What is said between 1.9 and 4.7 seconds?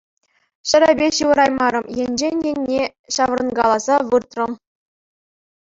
енчен енне ҫаврӑнкаласа выртрӑм.